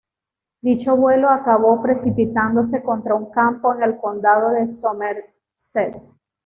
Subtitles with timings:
[0.63, 6.01] Dicho vuelo acabó precipitándose contra un campo en el condado de Somerset.